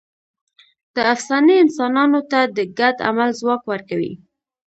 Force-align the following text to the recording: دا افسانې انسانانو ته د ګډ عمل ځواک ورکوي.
دا 0.93 1.01
افسانې 1.15 1.55
انسانانو 1.63 2.21
ته 2.31 2.39
د 2.55 2.57
ګډ 2.79 2.95
عمل 3.07 3.29
ځواک 3.39 3.61
ورکوي. 3.71 4.13